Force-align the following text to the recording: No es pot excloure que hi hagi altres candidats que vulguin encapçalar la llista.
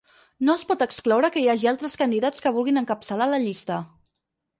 No 0.47 0.53
es 0.59 0.61
pot 0.69 0.83
excloure 0.85 1.29
que 1.35 1.43
hi 1.43 1.51
hagi 1.53 1.69
altres 1.71 1.97
candidats 2.03 2.45
que 2.47 2.53
vulguin 2.55 2.81
encapçalar 2.83 3.29
la 3.35 3.41
llista. 3.45 3.79